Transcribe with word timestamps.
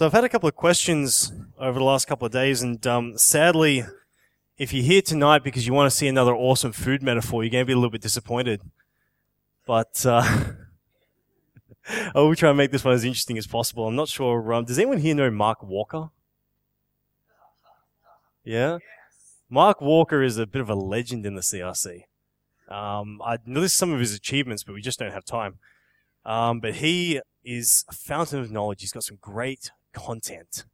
So 0.00 0.06
I've 0.06 0.12
had 0.14 0.24
a 0.24 0.30
couple 0.30 0.48
of 0.48 0.56
questions 0.56 1.30
over 1.58 1.78
the 1.78 1.84
last 1.84 2.06
couple 2.06 2.24
of 2.24 2.32
days, 2.32 2.62
and 2.62 2.86
um, 2.86 3.18
sadly, 3.18 3.84
if 4.56 4.72
you're 4.72 4.82
here 4.82 5.02
tonight 5.02 5.44
because 5.44 5.66
you 5.66 5.74
want 5.74 5.90
to 5.92 5.94
see 5.94 6.08
another 6.08 6.34
awesome 6.34 6.72
food 6.72 7.02
metaphor, 7.02 7.44
you're 7.44 7.50
going 7.50 7.60
to 7.60 7.66
be 7.66 7.74
a 7.74 7.76
little 7.76 7.90
bit 7.90 8.00
disappointed. 8.00 8.62
But 9.66 10.06
uh, 10.06 10.22
I 12.14 12.18
will 12.18 12.34
try 12.34 12.48
and 12.48 12.56
make 12.56 12.70
this 12.70 12.82
one 12.82 12.94
as 12.94 13.04
interesting 13.04 13.36
as 13.36 13.46
possible. 13.46 13.88
I'm 13.88 13.94
not 13.94 14.08
sure. 14.08 14.54
Um, 14.54 14.64
does 14.64 14.78
anyone 14.78 14.96
here 14.96 15.14
know 15.14 15.30
Mark 15.30 15.62
Walker? 15.62 16.08
Yeah? 18.42 18.78
Mark 19.50 19.82
Walker 19.82 20.22
is 20.22 20.38
a 20.38 20.46
bit 20.46 20.62
of 20.62 20.70
a 20.70 20.74
legend 20.74 21.26
in 21.26 21.34
the 21.34 21.42
CRC. 21.42 22.04
Um, 22.70 23.20
I 23.22 23.36
noticed 23.44 23.76
some 23.76 23.92
of 23.92 24.00
his 24.00 24.14
achievements, 24.14 24.64
but 24.64 24.72
we 24.72 24.80
just 24.80 24.98
don't 24.98 25.12
have 25.12 25.26
time. 25.26 25.58
Um, 26.24 26.60
but 26.60 26.76
he 26.76 27.20
is 27.44 27.84
a 27.90 27.92
fountain 27.92 28.40
of 28.40 28.50
knowledge. 28.50 28.80
He's 28.80 28.92
got 28.92 29.02
some 29.02 29.18
great 29.20 29.70
content. 29.92 30.64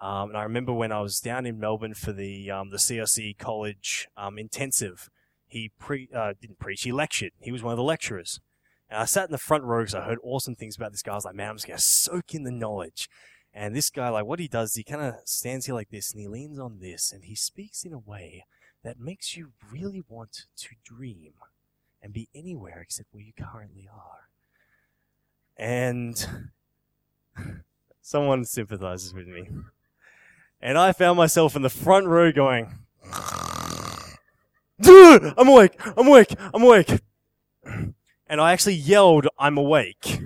Um, 0.00 0.30
and 0.30 0.38
I 0.38 0.42
remember 0.42 0.72
when 0.72 0.92
I 0.92 1.00
was 1.00 1.20
down 1.20 1.46
in 1.46 1.58
Melbourne 1.58 1.94
for 1.94 2.12
the 2.12 2.50
um, 2.50 2.70
the 2.70 2.76
CRC 2.76 3.38
College 3.38 4.08
um, 4.16 4.38
intensive, 4.38 5.08
he 5.46 5.70
pre 5.78 6.08
uh, 6.14 6.34
didn't 6.40 6.58
preach, 6.58 6.82
he 6.82 6.92
lectured. 6.92 7.32
He 7.40 7.52
was 7.52 7.62
one 7.62 7.72
of 7.72 7.78
the 7.78 7.84
lecturers. 7.84 8.40
And 8.90 9.00
I 9.00 9.06
sat 9.06 9.26
in 9.26 9.32
the 9.32 9.38
front 9.38 9.64
row 9.64 9.80
because 9.80 9.94
I 9.94 10.04
heard 10.04 10.18
awesome 10.22 10.54
things 10.54 10.76
about 10.76 10.92
this 10.92 11.02
guy. 11.02 11.12
I 11.12 11.14
was 11.14 11.24
like, 11.24 11.34
man, 11.34 11.50
I'm 11.50 11.56
just 11.56 11.66
to 11.66 11.78
soak 11.78 12.34
in 12.34 12.44
the 12.44 12.50
knowledge. 12.50 13.08
And 13.54 13.74
this 13.74 13.88
guy, 13.88 14.08
like, 14.08 14.26
what 14.26 14.40
he 14.40 14.48
does, 14.48 14.74
he 14.74 14.82
kind 14.82 15.00
of 15.00 15.14
stands 15.24 15.66
here 15.66 15.74
like 15.74 15.90
this 15.90 16.12
and 16.12 16.20
he 16.20 16.28
leans 16.28 16.58
on 16.58 16.80
this 16.80 17.12
and 17.12 17.24
he 17.24 17.34
speaks 17.34 17.84
in 17.84 17.92
a 17.92 17.98
way 17.98 18.44
that 18.82 18.98
makes 18.98 19.36
you 19.36 19.52
really 19.72 20.02
want 20.08 20.46
to 20.56 20.74
dream 20.84 21.32
and 22.02 22.12
be 22.12 22.28
anywhere 22.34 22.80
except 22.82 23.08
where 23.12 23.22
you 23.22 23.32
currently 23.32 23.88
are. 23.90 24.28
And 25.56 26.26
someone 28.04 28.44
sympathizes 28.44 29.14
with 29.14 29.26
me. 29.26 29.48
And 30.60 30.76
I 30.76 30.92
found 30.92 31.16
myself 31.16 31.56
in 31.56 31.62
the 31.62 31.70
front 31.70 32.06
row 32.06 32.30
going, 32.30 32.78
I'm 34.86 35.48
awake, 35.48 35.72
I'm 35.96 36.06
awake, 36.06 36.34
I'm 36.52 36.62
awake. 36.62 37.00
And 37.64 38.40
I 38.40 38.52
actually 38.52 38.74
yelled, 38.74 39.26
I'm 39.38 39.56
awake. 39.56 40.20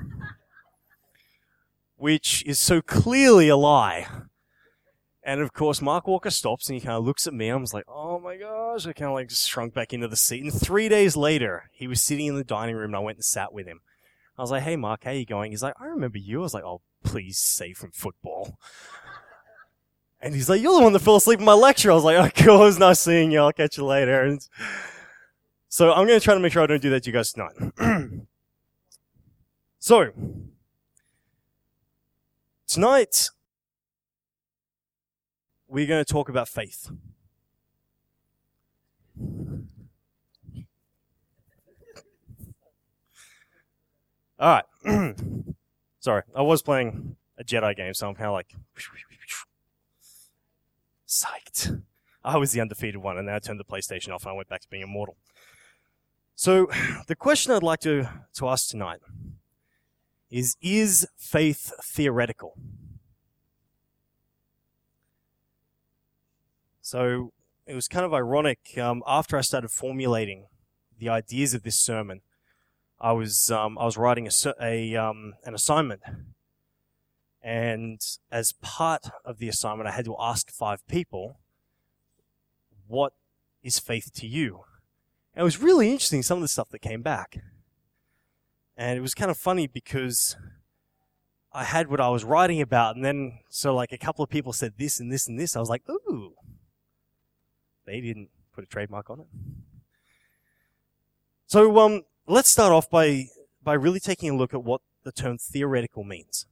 Which 1.97 2.45
is 2.47 2.59
so 2.59 2.83
clearly 2.83 3.49
a 3.49 3.57
lie. 3.57 4.07
And 5.23 5.41
of 5.41 5.53
course, 5.53 5.81
Mark 5.81 6.07
Walker 6.09 6.31
stops 6.31 6.69
and 6.69 6.75
he 6.75 6.81
kind 6.81 6.97
of 6.97 7.05
looks 7.05 7.27
at 7.27 7.35
me. 7.35 7.51
I 7.51 7.57
was 7.57 7.75
like, 7.75 7.85
oh 7.87 8.19
my 8.19 8.37
gosh. 8.37 8.87
I 8.87 8.93
kind 8.93 9.09
of 9.09 9.15
like 9.15 9.31
shrunk 9.31 9.75
back 9.75 9.93
into 9.93 10.09
the 10.09 10.17
seat. 10.17 10.43
And 10.43 10.53
three 10.53 10.89
days 10.89 11.17
later, 11.17 11.71
he 11.73 11.87
was 11.87 12.03
sitting 12.03 12.27
in 12.27 12.35
the 12.35 12.45
dining 12.45 12.77
room 12.77 12.91
and 12.91 12.97
I 12.97 13.01
went 13.01 13.19
and 13.19 13.25
sat 13.25 13.53
with 13.53 13.67
him. 13.67 13.81
I 14.39 14.43
was 14.43 14.53
like, 14.53 14.63
hey, 14.63 14.77
Mark, 14.77 15.05
how 15.05 15.11
you 15.11 15.27
going? 15.27 15.51
He's 15.51 15.63
like, 15.63 15.75
I 15.81 15.87
remember 15.87 16.19
you. 16.19 16.39
I 16.39 16.43
was 16.43 16.55
like, 16.55 16.65
oh, 16.65 16.81
please 17.03 17.39
say 17.39 17.73
from 17.73 17.91
football. 17.91 18.57
And 20.21 20.35
he's 20.35 20.49
like, 20.49 20.63
you're 20.63 20.77
the 20.77 20.83
one 20.83 20.93
that 20.93 21.01
fell 21.01 21.17
asleep 21.17 21.41
in 21.41 21.45
my 21.45 21.55
lecture. 21.55 21.91
I 21.91 21.95
was 21.95 22.05
like, 22.05 22.17
oh, 22.17 22.43
cool. 22.45 22.63
It 22.63 22.67
was 22.67 22.79
nice 22.79 23.01
seeing 23.01 23.33
you. 23.33 23.41
I'll 23.41 23.53
catch 23.53 23.77
you 23.77 23.85
later. 23.85 24.23
And 24.23 24.41
so 25.69 25.93
I'm 25.93 26.07
going 26.07 26.19
to 26.19 26.25
try 26.25 26.35
to 26.35 26.41
make 26.41 26.53
sure 26.53 26.63
I 26.63 26.67
don't 26.67 26.83
do 26.83 26.91
that 26.91 27.03
to 27.03 27.11
you 27.11 27.15
guys 27.15 27.33
tonight. 27.33 27.53
so, 29.79 30.11
tonight, 32.69 33.31
we're 35.67 35.87
going 35.87 36.05
to 36.05 36.13
talk 36.13 36.29
about 36.29 36.49
faith. 36.49 36.91
All 44.39 44.63
right. 44.85 45.15
Sorry, 46.01 46.23
I 46.35 46.43
was 46.43 46.63
playing 46.63 47.17
a 47.39 47.45
Jedi 47.45 47.77
game, 47.77 47.93
so 47.93 48.09
I'm 48.09 48.15
kind 48.15 48.29
of 48.29 48.33
like 48.33 48.55
psyched. 51.09 51.83
I 52.23 52.37
was 52.37 52.53
the 52.53 52.61
undefeated 52.61 52.99
one, 52.99 53.19
and 53.19 53.27
then 53.27 53.35
I 53.35 53.39
turned 53.39 53.59
the 53.59 53.65
PlayStation 53.65 54.15
off 54.15 54.25
and 54.25 54.31
I 54.31 54.35
went 54.35 54.49
back 54.49 54.61
to 54.61 54.69
being 54.69 54.83
immortal. 54.83 55.17
So, 56.35 56.69
the 57.09 57.17
question 57.17 57.53
I'd 57.53 57.63
like 57.63 57.81
to, 57.81 58.09
to 58.35 58.49
ask 58.49 58.69
tonight 58.69 59.01
is 60.31 60.57
Is 60.61 61.09
faith 61.17 61.73
theoretical? 61.83 62.55
So, 66.81 67.33
it 67.67 67.75
was 67.75 67.89
kind 67.89 68.07
of 68.07 68.15
ironic. 68.15 68.79
Um, 68.79 69.03
after 69.07 69.37
I 69.37 69.41
started 69.41 69.71
formulating 69.71 70.47
the 70.99 71.09
ideas 71.09 71.55
of 71.55 71.63
this 71.65 71.77
sermon, 71.79 72.21
I 73.01 73.13
was 73.13 73.51
um, 73.51 73.79
I 73.79 73.85
was 73.85 73.97
writing 73.97 74.29
a, 74.29 74.55
a 74.61 74.97
um, 74.97 75.35
an 75.45 75.55
assignment, 75.55 76.01
and 77.43 78.01
as 78.31 78.53
part 78.53 79.07
of 79.25 79.39
the 79.39 79.49
assignment, 79.49 79.89
I 79.89 79.93
had 79.93 80.05
to 80.07 80.17
ask 80.19 80.51
five 80.51 80.87
people, 80.89 81.39
"What 82.87 83.13
is 83.63 83.79
faith 83.79 84.11
to 84.15 84.27
you?" 84.27 84.65
And 85.35 85.43
it 85.43 85.45
was 85.45 85.63
really 85.63 85.91
interesting 85.91 86.23
some 86.23 86.39
of 86.39 86.43
the 86.43 86.49
stuff 86.49 86.71
that 86.71 86.81
came 86.81 87.03
back, 87.03 87.39
and 88.77 88.99
it 88.99 89.03
was 89.03 89.15
kind 89.15 89.31
of 89.31 89.39
funny 89.39 89.69
because 89.69 90.37
I 91.53 91.65
had 91.65 91.89
what 91.89 92.01
I 92.01 92.09
was 92.09 92.25
writing 92.25 92.61
about, 92.61 92.97
and 92.97 93.05
then 93.05 93.39
so 93.49 93.75
like 93.75 93.93
a 93.93 93.99
couple 93.99 94.25
of 94.25 94.31
people 94.31 94.53
said 94.53 94.75
this 94.77 94.99
and 94.99 95.13
this 95.13 95.29
and 95.29 95.39
this. 95.39 95.55
I 95.55 95.61
was 95.61 95.71
like, 95.71 95.89
"Ooh." 95.89 96.35
They 97.87 98.03
didn't 98.03 98.29
put 98.53 98.65
a 98.65 98.67
trademark 98.67 99.09
on 99.09 99.21
it. 99.21 99.27
So 101.47 101.79
um, 101.79 102.03
let's 102.29 102.51
start 102.51 102.73
off 102.73 102.91
by, 102.91 103.29
by 103.63 103.73
really 103.73 104.01
taking 104.01 104.31
a 104.31 104.37
look 104.37 104.53
at 104.53 104.63
what 104.63 104.83
the 105.03 105.13
term 105.13 105.39
theoretical 105.39 106.05
means. 106.05 106.47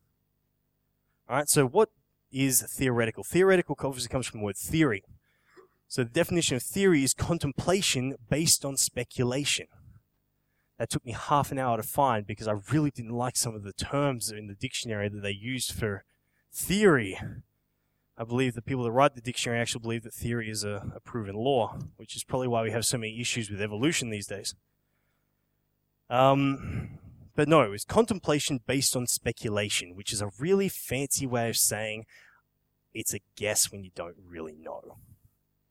Alright, 1.28 1.50
so 1.50 1.66
what 1.66 1.91
is 2.32 2.62
theoretical? 2.62 3.22
Theoretical 3.22 3.76
obviously 3.81 4.09
comes 4.09 4.26
from 4.26 4.41
the 4.41 4.44
word 4.44 4.56
theory. 4.56 5.04
So 5.86 6.03
the 6.03 6.10
definition 6.10 6.56
of 6.56 6.62
theory 6.62 7.04
is 7.04 7.12
contemplation 7.12 8.16
based 8.31 8.65
on 8.65 8.76
speculation. 8.76 9.66
That 10.78 10.91
took 10.91 11.04
me 11.04 11.12
half 11.12 11.53
an 11.53 11.59
hour 11.59 11.76
to 11.76 11.82
find 11.82 12.26
because 12.26 12.48
I 12.48 12.56
really 12.72 12.91
didn't 12.91 13.12
like 13.12 13.36
some 13.36 13.54
of 13.54 13.62
the 13.62 13.72
terms 13.72 14.31
in 14.31 14.47
the 14.47 14.54
dictionary 14.54 15.09
that 15.09 15.20
they 15.20 15.31
used 15.31 15.72
for 15.72 16.04
theory. 16.53 17.19
I 18.19 18.25
believe 18.25 18.54
the 18.54 18.62
people 18.62 18.84
that 18.84 18.92
write 18.92 19.15
the 19.15 19.20
dictionary 19.20 19.60
actually 19.60 19.82
believe 19.82 20.04
that 20.04 20.15
theory 20.15 20.48
is 20.48 20.65
a, 20.65 20.92
a 20.94 21.00
proven 21.00 21.34
law, 21.34 21.78
which 21.97 22.16
is 22.16 22.25
probably 22.25 22.48
why 22.48 22.62
we 22.62 22.70
have 22.70 22.86
so 22.86 22.98
many 22.98 23.20
issues 23.20 23.50
with 23.50 23.60
evolution 23.60 24.09
these 24.09 24.26
days. 24.26 24.54
Um, 26.08 26.98
but 27.34 27.48
no, 27.48 27.72
it's 27.72 27.84
contemplation 27.84 28.60
based 28.66 28.96
on 28.96 29.06
speculation, 29.06 29.94
which 29.94 30.12
is 30.12 30.22
a 30.22 30.30
really 30.38 30.68
fancy 30.68 31.26
way 31.26 31.48
of 31.48 31.56
saying 31.56 32.06
it's 32.94 33.12
a 33.14 33.20
guess 33.36 33.70
when 33.70 33.84
you 33.84 33.90
don't 33.94 34.16
really 34.26 34.54
know. 34.54 34.96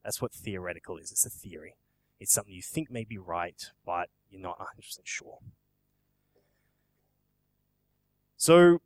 That's 0.03 0.21
what 0.21 0.31
theoretical 0.31 0.97
is. 0.97 1.11
It's 1.11 1.25
a 1.25 1.29
theory. 1.29 1.75
It's 2.19 2.31
something 2.31 2.53
you 2.53 2.61
think 2.61 2.91
may 2.91 3.03
be 3.03 3.17
right, 3.17 3.71
but 3.85 4.09
you're 4.29 4.41
not 4.41 4.59
100% 4.59 4.99
sure. 5.03 5.39
So, 8.37 8.81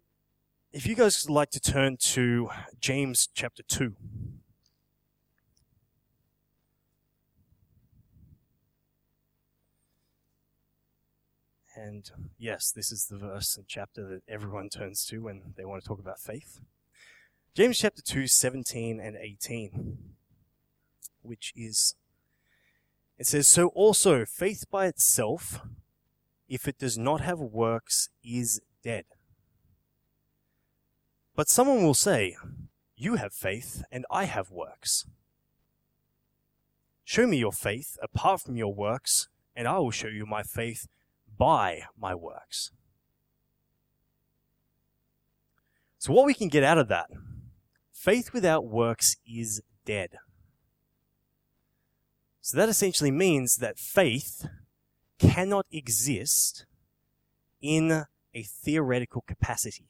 if 0.72 0.88
you 0.88 0.96
guys 0.96 1.26
would 1.26 1.34
like 1.34 1.50
to 1.52 1.60
turn 1.60 1.98
to 1.98 2.50
James 2.80 3.28
chapter 3.34 3.64
2. 3.64 3.96
And 11.82 12.12
yes, 12.38 12.72
this 12.72 12.92
is 12.92 13.06
the 13.06 13.18
verse 13.18 13.56
and 13.56 13.66
chapter 13.66 14.06
that 14.10 14.24
everyone 14.28 14.68
turns 14.70 15.06
to 15.06 15.20
when 15.20 15.54
they 15.56 15.64
want 15.64 15.82
to 15.82 15.88
talk 15.88 16.00
about 16.00 16.20
faith. 16.20 16.60
James 17.56 17.78
chapter 17.78 18.02
2, 18.02 18.28
17 18.28 19.00
and 19.00 19.16
18, 19.16 19.98
which 21.22 21.54
is, 21.56 21.96
it 23.18 23.28
says, 23.28 23.48
So 23.48 23.68
also 23.68 24.26
faith 24.26 24.66
by 24.70 24.88
itself, 24.88 25.62
if 26.50 26.68
it 26.68 26.78
does 26.78 26.98
not 26.98 27.22
have 27.22 27.40
works, 27.40 28.10
is 28.24 28.62
dead. 28.84 29.06
But 31.34 31.48
someone 31.48 31.84
will 31.84 31.94
say, 31.94 32.36
You 32.98 33.16
have 33.16 33.34
faith, 33.34 33.84
and 33.90 34.06
I 34.12 34.26
have 34.26 34.52
works. 34.52 35.06
Show 37.06 37.26
me 37.26 37.38
your 37.38 37.54
faith 37.54 37.98
apart 38.04 38.42
from 38.42 38.58
your 38.58 38.74
works, 38.74 39.30
and 39.56 39.66
I 39.66 39.80
will 39.80 39.92
show 39.92 40.10
you 40.10 40.26
my 40.26 40.44
faith 40.44 40.88
by 41.40 41.84
my 41.98 42.14
works. 42.14 42.70
So, 45.98 46.14
what 46.14 46.28
we 46.28 46.36
can 46.36 46.50
get 46.50 46.64
out 46.64 46.78
of 46.78 46.90
that 46.90 47.08
faith 47.92 48.32
without 48.32 48.66
works 48.66 49.16
is 49.26 49.62
dead. 49.86 50.12
So, 52.42 52.58
that 52.58 52.70
essentially 52.70 53.10
means 53.10 53.58
that 53.58 53.80
faith 53.80 54.46
cannot 55.18 55.66
exist 55.72 56.66
in 57.62 58.06
a 58.34 58.44
theoretical 58.44 59.24
capacity. 59.26 59.90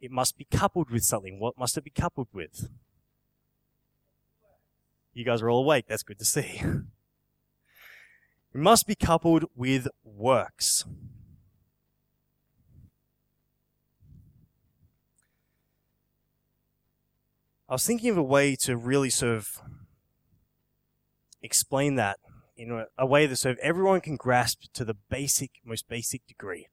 It 0.00 0.10
must 0.10 0.36
be 0.36 0.46
coupled 0.50 0.90
with 0.90 1.02
something. 1.02 1.40
What 1.40 1.58
must 1.58 1.76
it 1.76 1.84
be 1.84 1.90
coupled 1.90 2.28
with? 2.32 2.68
You 5.12 5.24
guys 5.24 5.42
are 5.42 5.50
all 5.50 5.64
awake. 5.64 5.86
That's 5.88 6.04
good 6.04 6.18
to 6.20 6.24
see. 6.24 6.62
It 8.54 8.58
must 8.58 8.86
be 8.86 8.94
coupled 8.94 9.44
with 9.54 9.88
works. 10.02 10.84
I 17.68 17.74
was 17.74 17.86
thinking 17.86 18.08
of 18.08 18.16
a 18.16 18.22
way 18.22 18.56
to 18.56 18.76
really 18.78 19.10
sort 19.10 19.36
of 19.36 19.60
explain 21.42 21.96
that 21.96 22.18
in 22.56 22.84
a, 22.96 23.06
way 23.06 23.26
that 23.26 23.36
sort 23.36 23.52
of 23.52 23.58
everyone 23.58 24.00
can 24.00 24.16
grasp 24.16 24.62
to 24.72 24.84
the 24.84 24.94
basic, 24.94 25.50
most 25.64 25.86
basic 25.86 26.26
degree. 26.26 26.66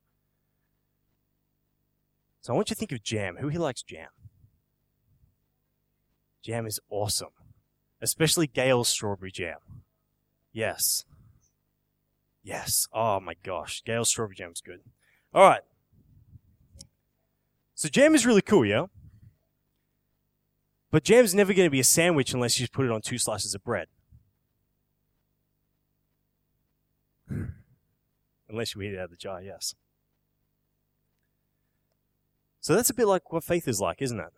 So 2.41 2.53
I 2.53 2.55
want 2.55 2.69
you 2.69 2.75
to 2.75 2.79
think 2.79 2.93
of 2.93 3.03
jam. 3.03 3.37
Who 3.39 3.49
here 3.49 3.59
likes 3.59 3.83
jam? 3.83 4.07
Jam 6.41 6.65
is 6.65 6.79
awesome, 6.89 7.33
especially 8.01 8.47
Gale's 8.47 8.87
strawberry 8.87 9.31
jam. 9.31 9.57
Yes. 10.53 11.03
Yes. 12.45 12.87
Oh 12.93 13.19
my 13.19 13.33
gosh. 13.43 13.81
Gale's 13.83 14.09
strawberry 14.09 14.35
jam 14.35 14.51
is 14.51 14.61
good. 14.61 14.81
All 15.33 15.41
right. 15.41 15.61
So 17.73 17.89
jam 17.89 18.13
is 18.13 18.25
really 18.25 18.43
cool, 18.43 18.63
yeah? 18.63 18.85
But 20.91 21.03
jam's 21.03 21.33
never 21.33 21.53
going 21.53 21.65
to 21.65 21.71
be 21.71 21.79
a 21.79 21.83
sandwich 21.83 22.33
unless 22.33 22.59
you 22.59 22.67
put 22.71 22.85
it 22.85 22.91
on 22.91 23.01
two 23.01 23.17
slices 23.17 23.55
of 23.55 23.63
bread. 23.63 23.87
Hmm. 27.27 27.45
Unless 28.47 28.75
you 28.75 28.81
eat 28.83 28.93
it 28.93 28.99
out 28.99 29.05
of 29.05 29.09
the 29.09 29.17
jar, 29.17 29.41
yes. 29.41 29.73
So 32.61 32.75
that's 32.75 32.91
a 32.91 32.93
bit 32.93 33.07
like 33.07 33.33
what 33.33 33.43
faith 33.43 33.67
is 33.67 33.81
like, 33.81 34.03
isn't 34.03 34.19
it? 34.19 34.33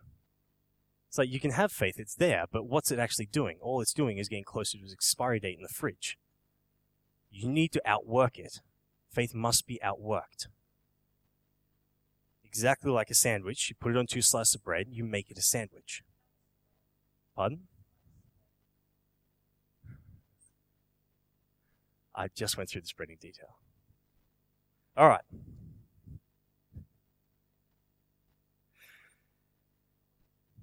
It's 1.08 1.18
like 1.18 1.28
you 1.28 1.40
can 1.40 1.52
have 1.52 1.70
faith, 1.70 2.00
it's 2.00 2.14
there, 2.14 2.46
but 2.50 2.64
what's 2.64 2.90
it 2.90 2.98
actually 2.98 3.26
doing? 3.26 3.58
All 3.60 3.82
it's 3.82 3.92
doing 3.92 4.16
is 4.16 4.30
getting 4.30 4.44
closer 4.44 4.78
to 4.78 4.84
its 4.84 4.94
expiry 4.94 5.40
date 5.40 5.58
in 5.58 5.62
the 5.62 5.68
fridge. 5.68 6.16
You 7.38 7.48
need 7.48 7.70
to 7.70 7.82
outwork 7.84 8.36
it. 8.36 8.62
Faith 9.08 9.32
must 9.32 9.64
be 9.64 9.78
outworked. 9.84 10.48
Exactly 12.44 12.90
like 12.90 13.10
a 13.10 13.14
sandwich, 13.14 13.68
you 13.68 13.76
put 13.78 13.92
it 13.92 13.96
on 13.96 14.08
two 14.08 14.22
slices 14.22 14.56
of 14.56 14.64
bread, 14.64 14.88
you 14.90 15.04
make 15.04 15.30
it 15.30 15.38
a 15.38 15.42
sandwich. 15.42 16.02
Pardon? 17.36 17.68
I 22.12 22.26
just 22.26 22.56
went 22.56 22.70
through 22.70 22.80
the 22.80 22.88
spreading 22.88 23.18
detail. 23.20 23.58
All 24.96 25.06
right. 25.06 25.22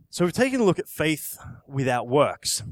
So 0.10 0.26
we've 0.26 0.34
taken 0.34 0.60
a 0.60 0.66
look 0.66 0.80
at 0.80 0.90
faith 0.90 1.38
without 1.68 2.10
works. 2.10 2.64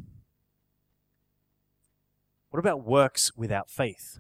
What 2.53 2.59
about 2.59 2.85
works 2.85 3.31
without 3.35 3.71
faith? 3.71 4.19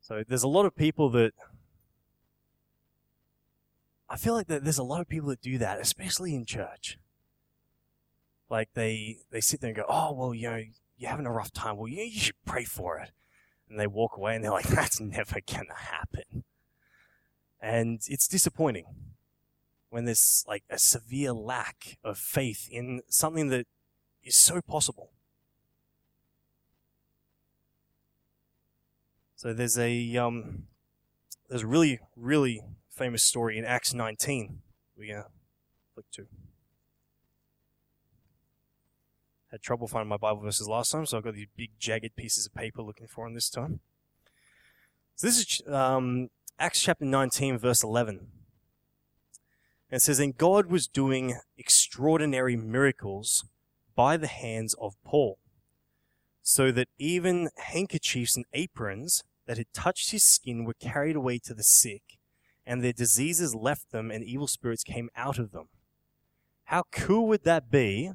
So 0.00 0.24
there's 0.26 0.42
a 0.42 0.48
lot 0.48 0.66
of 0.66 0.74
people 0.74 1.08
that 1.10 1.34
I 4.10 4.16
feel 4.16 4.34
like 4.34 4.48
that 4.48 4.64
there's 4.64 4.78
a 4.78 4.82
lot 4.82 5.00
of 5.00 5.08
people 5.08 5.28
that 5.28 5.40
do 5.40 5.56
that, 5.58 5.78
especially 5.78 6.34
in 6.34 6.46
church. 6.46 6.98
Like 8.50 8.70
they 8.74 9.18
they 9.30 9.40
sit 9.40 9.60
there 9.60 9.68
and 9.68 9.76
go, 9.76 9.84
"Oh, 9.88 10.12
well, 10.14 10.34
you 10.34 10.50
know, 10.50 10.62
you're 10.98 11.10
having 11.10 11.26
a 11.26 11.30
rough 11.32 11.52
time. 11.52 11.76
Well, 11.76 11.86
you, 11.86 12.02
you 12.02 12.18
should 12.18 12.44
pray 12.44 12.64
for 12.64 12.98
it." 12.98 13.12
And 13.70 13.78
they 13.78 13.86
walk 13.86 14.16
away 14.16 14.34
and 14.34 14.42
they're 14.42 14.50
like, 14.50 14.66
"That's 14.68 15.00
never 15.00 15.38
gonna 15.46 15.76
happen." 15.76 16.42
And 17.60 18.00
it's 18.08 18.26
disappointing 18.26 18.86
when 19.90 20.06
there's 20.06 20.44
like 20.48 20.64
a 20.68 20.78
severe 20.80 21.32
lack 21.32 21.98
of 22.02 22.18
faith 22.18 22.68
in 22.68 23.02
something 23.08 23.48
that 23.50 23.68
is 24.26 24.36
so 24.36 24.60
possible. 24.60 25.10
So 29.36 29.52
there's 29.52 29.78
a 29.78 30.16
um, 30.16 30.64
there's 31.48 31.62
a 31.62 31.66
really 31.66 32.00
really 32.16 32.62
famous 32.90 33.22
story 33.22 33.58
in 33.58 33.64
Acts 33.64 33.94
19. 33.94 34.60
We're 34.96 35.14
gonna 35.14 35.28
Look 35.96 36.10
to. 36.12 36.26
Had 39.50 39.62
trouble 39.62 39.88
finding 39.88 40.08
my 40.08 40.18
Bible 40.18 40.42
verses 40.42 40.68
last 40.68 40.90
time, 40.90 41.06
so 41.06 41.16
I've 41.16 41.24
got 41.24 41.34
these 41.34 41.46
big 41.56 41.70
jagged 41.78 42.16
pieces 42.16 42.46
of 42.46 42.54
paper 42.54 42.82
looking 42.82 43.06
for 43.06 43.24
them 43.24 43.34
this 43.34 43.48
time. 43.48 43.80
So 45.14 45.26
this 45.26 45.38
is 45.38 45.62
um, 45.72 46.28
Acts 46.58 46.82
chapter 46.82 47.06
19, 47.06 47.58
verse 47.58 47.82
11. 47.82 48.16
And 49.90 49.98
it 49.98 50.02
says, 50.02 50.18
And 50.18 50.36
God 50.36 50.66
was 50.66 50.86
doing 50.86 51.38
extraordinary 51.56 52.56
miracles 52.56 53.44
by 53.96 54.16
the 54.16 54.28
hands 54.28 54.74
of 54.74 54.94
Paul, 55.04 55.38
so 56.42 56.70
that 56.70 56.88
even 56.98 57.48
handkerchiefs 57.56 58.36
and 58.36 58.44
aprons 58.52 59.24
that 59.46 59.56
had 59.56 59.72
touched 59.74 60.12
his 60.12 60.22
skin 60.22 60.64
were 60.64 60.74
carried 60.74 61.16
away 61.16 61.38
to 61.38 61.54
the 61.54 61.64
sick, 61.64 62.18
and 62.64 62.82
their 62.82 62.92
diseases 62.92 63.54
left 63.54 63.90
them, 63.90 64.10
and 64.12 64.22
evil 64.22 64.46
spirits 64.46 64.84
came 64.84 65.08
out 65.16 65.38
of 65.38 65.50
them. 65.50 65.68
How 66.64 66.84
cool 66.92 67.26
would 67.28 67.44
that 67.44 67.70
be 67.70 68.12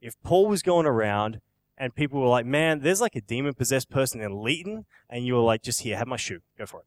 if 0.00 0.20
Paul 0.22 0.46
was 0.46 0.62
going 0.62 0.86
around 0.86 1.40
and 1.76 1.94
people 1.94 2.20
were 2.20 2.28
like, 2.28 2.46
man, 2.46 2.80
there's 2.80 3.00
like 3.00 3.16
a 3.16 3.20
demon 3.20 3.54
possessed 3.54 3.88
person 3.88 4.20
in 4.20 4.32
Leeton, 4.32 4.84
and 5.08 5.24
you 5.24 5.34
were 5.34 5.40
like, 5.40 5.62
just 5.62 5.82
here, 5.82 5.96
have 5.96 6.08
my 6.08 6.16
shoe, 6.16 6.40
go 6.58 6.66
for 6.66 6.80
it. 6.80 6.86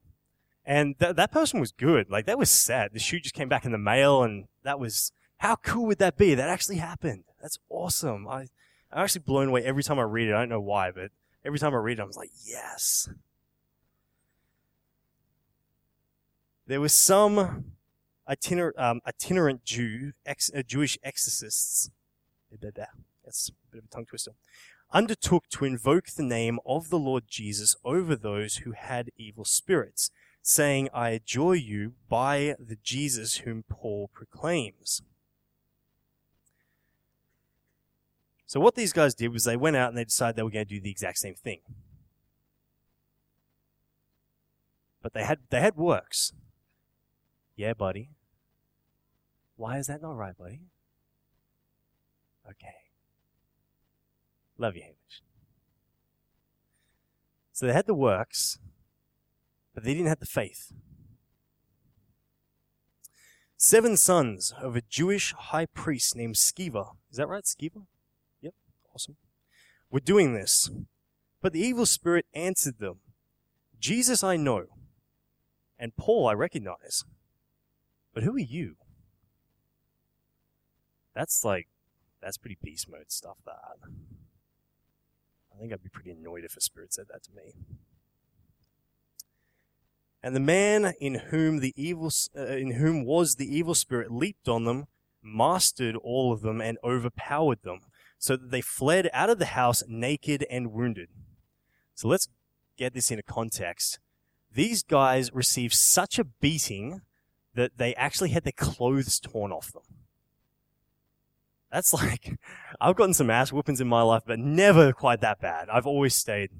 And 0.65 0.99
th- 0.99 1.15
that 1.15 1.31
person 1.31 1.59
was 1.59 1.71
good. 1.71 2.09
Like, 2.09 2.25
that 2.25 2.37
was 2.37 2.51
sad. 2.51 2.91
The 2.93 2.99
shoe 2.99 3.19
just 3.19 3.33
came 3.33 3.49
back 3.49 3.65
in 3.65 3.71
the 3.71 3.77
mail, 3.77 4.21
and 4.21 4.45
that 4.63 4.79
was, 4.79 5.11
how 5.37 5.55
cool 5.55 5.85
would 5.87 5.99
that 5.99 6.17
be? 6.17 6.35
That 6.35 6.49
actually 6.49 6.77
happened. 6.77 7.23
That's 7.41 7.57
awesome. 7.69 8.27
I, 8.27 8.47
I'm 8.91 9.03
actually 9.03 9.21
blown 9.21 9.49
away 9.49 9.63
every 9.63 9.83
time 9.83 9.99
I 9.99 10.03
read 10.03 10.29
it. 10.29 10.33
I 10.33 10.39
don't 10.39 10.49
know 10.49 10.61
why, 10.61 10.91
but 10.91 11.11
every 11.43 11.59
time 11.59 11.73
I 11.73 11.77
read 11.77 11.99
it, 11.99 12.01
I 12.01 12.05
was 12.05 12.17
like, 12.17 12.31
yes. 12.45 13.09
There 16.67 16.81
was 16.81 16.93
some 16.93 17.73
itinerant, 18.29 18.77
um, 18.77 19.01
itinerant 19.07 19.65
Jew, 19.65 20.13
ex, 20.25 20.51
uh, 20.55 20.61
Jewish 20.61 20.97
exorcists. 21.03 21.89
That's 22.51 23.49
a 23.49 23.71
bit 23.71 23.79
of 23.79 23.85
a 23.85 23.87
tongue 23.87 24.05
twister. 24.05 24.31
Undertook 24.93 25.47
to 25.49 25.65
invoke 25.65 26.07
the 26.07 26.23
name 26.23 26.59
of 26.65 26.89
the 26.89 26.99
Lord 26.99 27.23
Jesus 27.27 27.75
over 27.83 28.15
those 28.15 28.57
who 28.57 28.73
had 28.73 29.09
evil 29.17 29.45
spirits, 29.45 30.11
saying, 30.41 30.89
I 30.93 31.09
adjure 31.09 31.55
you 31.55 31.93
by 32.09 32.55
the 32.59 32.77
Jesus 32.83 33.37
whom 33.37 33.63
Paul 33.69 34.09
proclaims. 34.13 35.01
So 38.51 38.59
what 38.59 38.75
these 38.75 38.91
guys 38.91 39.15
did 39.15 39.31
was 39.31 39.45
they 39.45 39.55
went 39.55 39.77
out 39.77 39.87
and 39.87 39.97
they 39.97 40.03
decided 40.03 40.35
they 40.35 40.43
were 40.43 40.49
going 40.49 40.65
to 40.65 40.69
do 40.75 40.81
the 40.81 40.91
exact 40.91 41.19
same 41.19 41.35
thing. 41.35 41.61
But 45.01 45.13
they 45.13 45.23
had 45.23 45.39
they 45.49 45.61
had 45.61 45.77
works. 45.77 46.33
Yeah, 47.55 47.73
buddy. 47.73 48.09
Why 49.55 49.77
is 49.77 49.87
that 49.87 50.01
not 50.01 50.17
right, 50.17 50.37
buddy? 50.37 50.63
Okay. 52.45 52.75
Love 54.57 54.75
you, 54.75 54.81
Hamish. 54.81 55.23
So 57.53 57.67
they 57.67 57.73
had 57.73 57.87
the 57.87 57.93
works, 57.93 58.59
but 59.73 59.85
they 59.85 59.93
didn't 59.93 60.09
have 60.09 60.19
the 60.19 60.25
faith. 60.25 60.73
Seven 63.55 63.95
sons 63.95 64.53
of 64.61 64.75
a 64.75 64.81
Jewish 64.81 65.31
high 65.31 65.67
priest 65.67 66.17
named 66.17 66.35
Sceva. 66.35 66.95
Is 67.09 67.15
that 67.15 67.29
right, 67.29 67.45
Sceva? 67.45 67.85
Awesome. 68.93 69.17
Were 69.89 69.99
doing 69.99 70.33
this. 70.33 70.69
But 71.41 71.53
the 71.53 71.59
evil 71.59 71.85
spirit 71.85 72.25
answered 72.33 72.79
them 72.79 72.99
Jesus 73.79 74.23
I 74.23 74.37
know, 74.37 74.65
and 75.79 75.95
Paul 75.97 76.27
I 76.27 76.33
recognize. 76.33 77.03
But 78.13 78.23
who 78.23 78.35
are 78.35 78.39
you? 78.39 78.75
That's 81.15 81.43
like, 81.43 81.67
that's 82.21 82.37
pretty 82.37 82.57
beast 82.61 82.89
mode 82.89 83.11
stuff, 83.11 83.37
that. 83.45 83.89
I 85.53 85.59
think 85.59 85.73
I'd 85.73 85.83
be 85.83 85.89
pretty 85.89 86.11
annoyed 86.11 86.45
if 86.45 86.55
a 86.55 86.61
spirit 86.61 86.93
said 86.93 87.05
that 87.11 87.23
to 87.23 87.31
me. 87.35 87.53
And 90.23 90.35
the 90.35 90.39
man 90.39 90.93
in 91.01 91.15
whom 91.15 91.59
the 91.59 91.73
evil, 91.75 92.11
uh, 92.37 92.45
in 92.45 92.73
whom 92.73 93.03
was 93.03 93.35
the 93.35 93.57
evil 93.57 93.73
spirit 93.73 94.11
leaped 94.11 94.47
on 94.47 94.65
them, 94.65 94.85
mastered 95.23 95.95
all 95.95 96.31
of 96.31 96.41
them 96.41 96.61
and 96.61 96.77
overpowered 96.83 97.63
them, 97.63 97.79
so 98.21 98.37
that 98.37 98.51
they 98.51 98.61
fled 98.61 99.09
out 99.13 99.31
of 99.31 99.39
the 99.39 99.47
house 99.47 99.83
naked 99.87 100.45
and 100.47 100.71
wounded. 100.71 101.09
So 101.95 102.07
let's 102.07 102.29
get 102.77 102.93
this 102.93 103.09
into 103.09 103.23
context. 103.23 103.97
These 104.53 104.83
guys 104.83 105.33
received 105.33 105.73
such 105.73 106.19
a 106.19 106.23
beating 106.23 107.01
that 107.55 107.79
they 107.79 107.95
actually 107.95 108.29
had 108.29 108.43
their 108.43 108.53
clothes 108.55 109.19
torn 109.19 109.51
off 109.51 109.73
them. 109.73 109.81
That's 111.71 111.91
like, 111.95 112.37
I've 112.79 112.95
gotten 112.95 113.15
some 113.15 113.31
ass 113.31 113.51
whoopings 113.51 113.81
in 113.81 113.87
my 113.87 114.03
life, 114.03 114.21
but 114.27 114.37
never 114.37 114.93
quite 114.93 115.21
that 115.21 115.41
bad. 115.41 115.67
I've 115.69 115.87
always 115.87 116.13
stayed 116.13 116.51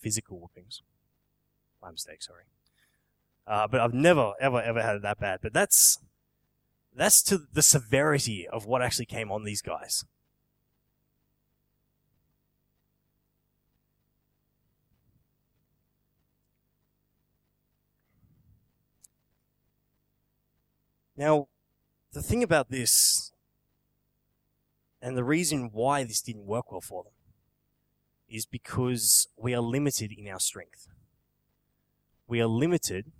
physical 0.00 0.40
whoopings. 0.40 0.80
My 1.82 1.90
mistake, 1.90 2.22
sorry. 2.22 2.44
Uh, 3.46 3.68
but 3.68 3.82
I've 3.82 3.92
never, 3.92 4.32
ever, 4.40 4.62
ever 4.62 4.80
had 4.80 4.96
it 4.96 5.02
that 5.02 5.20
bad. 5.20 5.40
But 5.42 5.52
that's, 5.52 5.98
that's 6.94 7.22
to 7.24 7.38
the 7.52 7.62
severity 7.62 8.46
of 8.46 8.66
what 8.66 8.82
actually 8.82 9.06
came 9.06 9.30
on 9.32 9.44
these 9.44 9.62
guys. 9.62 10.04
Now, 21.16 21.48
the 22.12 22.22
thing 22.22 22.42
about 22.42 22.70
this, 22.70 23.32
and 25.00 25.16
the 25.16 25.24
reason 25.24 25.70
why 25.72 26.04
this 26.04 26.20
didn't 26.20 26.46
work 26.46 26.72
well 26.72 26.80
for 26.80 27.04
them, 27.04 27.12
is 28.28 28.46
because 28.46 29.28
we 29.36 29.54
are 29.54 29.60
limited 29.60 30.10
in 30.10 30.26
our 30.28 30.40
strength. 30.40 30.88
We 32.26 32.40
are 32.40 32.46
limited 32.46 33.12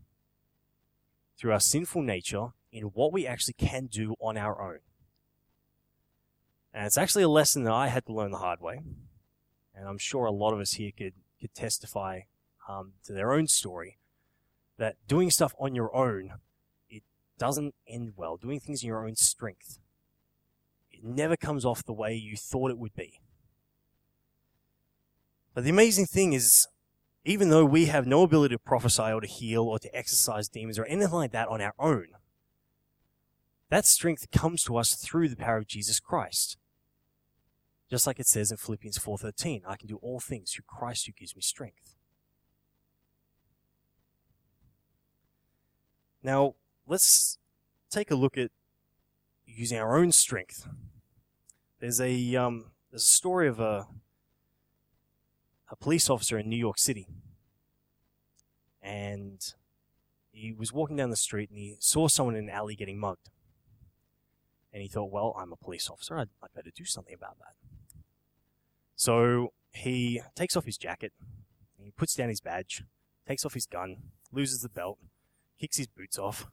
through 1.38 1.52
our 1.52 1.60
sinful 1.60 2.02
nature 2.02 2.48
in 2.72 2.84
what 2.84 3.12
we 3.12 3.26
actually 3.26 3.54
can 3.54 3.86
do 3.86 4.14
on 4.20 4.36
our 4.36 4.60
own. 4.60 4.78
And 6.72 6.86
it's 6.86 6.98
actually 6.98 7.22
a 7.22 7.28
lesson 7.28 7.64
that 7.64 7.72
I 7.72 7.88
had 7.88 8.06
to 8.06 8.14
learn 8.14 8.30
the 8.30 8.38
hard 8.38 8.60
way. 8.60 8.80
And 9.74 9.86
I'm 9.86 9.98
sure 9.98 10.24
a 10.24 10.32
lot 10.32 10.52
of 10.52 10.60
us 10.60 10.72
here 10.72 10.90
could, 10.96 11.12
could 11.40 11.54
testify 11.54 12.20
um, 12.68 12.92
to 13.04 13.12
their 13.12 13.32
own 13.32 13.46
story 13.46 13.98
that 14.78 14.96
doing 15.06 15.30
stuff 15.30 15.54
on 15.58 15.74
your 15.74 15.94
own, 15.94 16.32
it 16.88 17.02
doesn't 17.38 17.74
end 17.86 18.14
well. 18.16 18.36
Doing 18.36 18.58
things 18.58 18.82
in 18.82 18.88
your 18.88 19.06
own 19.06 19.16
strength, 19.16 19.78
it 20.90 21.04
never 21.04 21.36
comes 21.36 21.64
off 21.64 21.84
the 21.84 21.92
way 21.92 22.14
you 22.14 22.36
thought 22.36 22.70
it 22.70 22.78
would 22.78 22.94
be. 22.94 23.20
But 25.54 25.64
the 25.64 25.70
amazing 25.70 26.06
thing 26.06 26.32
is, 26.32 26.66
even 27.24 27.50
though 27.50 27.64
we 27.64 27.86
have 27.86 28.06
no 28.06 28.22
ability 28.22 28.54
to 28.54 28.58
prophesy 28.58 29.02
or 29.02 29.20
to 29.20 29.26
heal 29.26 29.64
or 29.64 29.78
to 29.78 29.94
exorcise 29.94 30.48
demons 30.48 30.78
or 30.78 30.86
anything 30.86 31.12
like 31.12 31.32
that 31.32 31.48
on 31.48 31.60
our 31.60 31.74
own, 31.78 32.06
that 33.72 33.86
strength 33.86 34.30
comes 34.30 34.62
to 34.62 34.76
us 34.76 34.94
through 34.94 35.30
the 35.30 35.34
power 35.34 35.56
of 35.56 35.66
Jesus 35.66 35.98
Christ. 35.98 36.58
Just 37.88 38.06
like 38.06 38.20
it 38.20 38.26
says 38.26 38.50
in 38.50 38.58
Philippians 38.58 38.98
4:13, 38.98 39.62
I 39.66 39.76
can 39.76 39.88
do 39.88 39.96
all 40.02 40.20
things 40.20 40.52
through 40.52 40.66
Christ 40.66 41.06
who 41.06 41.12
gives 41.12 41.34
me 41.34 41.40
strength. 41.40 41.96
Now, 46.22 46.54
let's 46.86 47.38
take 47.88 48.10
a 48.10 48.14
look 48.14 48.36
at 48.36 48.50
using 49.46 49.78
our 49.78 49.96
own 49.96 50.12
strength. 50.12 50.68
There's 51.80 51.98
a 51.98 52.36
um, 52.36 52.72
there's 52.90 53.04
a 53.04 53.06
story 53.06 53.48
of 53.48 53.58
a 53.58 53.86
a 55.70 55.76
police 55.76 56.10
officer 56.10 56.38
in 56.38 56.50
New 56.50 56.58
York 56.58 56.78
City, 56.78 57.08
and 58.82 59.54
he 60.30 60.52
was 60.52 60.74
walking 60.74 60.96
down 60.96 61.08
the 61.08 61.16
street 61.16 61.48
and 61.48 61.58
he 61.58 61.78
saw 61.80 62.06
someone 62.06 62.36
in 62.36 62.44
an 62.44 62.50
alley 62.50 62.76
getting 62.76 62.98
mugged, 62.98 63.30
and 64.72 64.82
he 64.82 64.88
thought, 64.88 65.10
"Well, 65.10 65.34
I'm 65.38 65.52
a 65.52 65.56
police 65.56 65.88
officer. 65.90 66.18
I'd, 66.18 66.28
I'd 66.42 66.54
better 66.54 66.70
do 66.74 66.84
something 66.84 67.14
about 67.14 67.38
that." 67.38 67.54
So 68.96 69.52
he 69.72 70.20
takes 70.34 70.56
off 70.56 70.64
his 70.64 70.78
jacket, 70.78 71.12
he 71.82 71.90
puts 71.90 72.14
down 72.14 72.28
his 72.28 72.40
badge, 72.40 72.84
takes 73.26 73.44
off 73.44 73.54
his 73.54 73.66
gun, 73.66 73.96
loses 74.30 74.60
the 74.60 74.68
belt, 74.68 74.98
kicks 75.58 75.76
his 75.76 75.86
boots 75.86 76.18
off, 76.18 76.46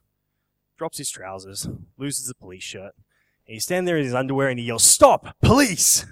drops 0.78 0.98
his 0.98 1.10
trousers, 1.10 1.68
loses 1.96 2.26
the 2.26 2.34
police 2.34 2.62
shirt, 2.62 2.94
and 3.46 3.54
he's 3.54 3.64
standing 3.64 3.84
there 3.84 3.98
in 3.98 4.04
his 4.04 4.14
underwear 4.14 4.48
and 4.48 4.58
he 4.58 4.66
yells, 4.66 4.84
Stop! 4.84 5.36
Police! 5.42 6.06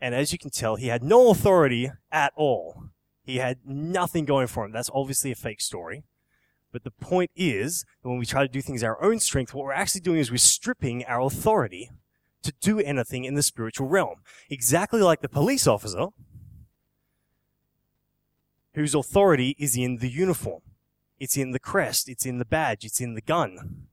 And 0.00 0.14
as 0.14 0.32
you 0.32 0.38
can 0.38 0.50
tell, 0.50 0.76
he 0.76 0.88
had 0.88 1.02
no 1.02 1.30
authority 1.30 1.90
at 2.12 2.32
all. 2.36 2.90
He 3.22 3.38
had 3.38 3.58
nothing 3.64 4.24
going 4.24 4.46
for 4.46 4.64
him. 4.64 4.72
That's 4.72 4.90
obviously 4.92 5.32
a 5.32 5.34
fake 5.34 5.60
story. 5.60 6.04
But 6.76 6.84
the 6.84 7.06
point 7.06 7.30
is 7.34 7.86
that 8.02 8.10
when 8.10 8.18
we 8.18 8.26
try 8.26 8.42
to 8.42 8.52
do 8.52 8.60
things 8.60 8.82
our 8.82 9.02
own 9.02 9.18
strength, 9.18 9.54
what 9.54 9.64
we're 9.64 9.72
actually 9.72 10.02
doing 10.02 10.18
is 10.18 10.30
we're 10.30 10.36
stripping 10.36 11.06
our 11.06 11.22
authority 11.22 11.90
to 12.42 12.52
do 12.60 12.78
anything 12.80 13.24
in 13.24 13.32
the 13.32 13.42
spiritual 13.42 13.88
realm. 13.88 14.16
Exactly 14.50 15.00
like 15.00 15.22
the 15.22 15.28
police 15.30 15.66
officer 15.66 16.08
whose 18.74 18.94
authority 18.94 19.56
is 19.58 19.74
in 19.74 19.96
the 20.00 20.10
uniform. 20.10 20.60
It's 21.18 21.38
in 21.38 21.52
the 21.52 21.58
crest. 21.58 22.10
It's 22.10 22.26
in 22.26 22.36
the 22.36 22.44
badge. 22.44 22.84
It's 22.84 23.00
in 23.00 23.14
the 23.14 23.22
gun. 23.22 23.86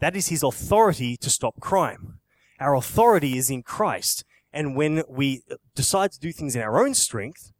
That 0.00 0.16
is 0.16 0.30
his 0.30 0.42
authority 0.42 1.16
to 1.18 1.30
stop 1.30 1.60
crime. 1.60 2.18
Our 2.58 2.74
authority 2.74 3.38
is 3.38 3.50
in 3.50 3.62
Christ. 3.62 4.24
And 4.52 4.74
when 4.74 5.04
we 5.08 5.44
decide 5.76 6.10
to 6.10 6.18
do 6.18 6.32
things 6.32 6.56
in 6.56 6.62
our 6.62 6.84
own 6.84 6.94
strength, 6.94 7.52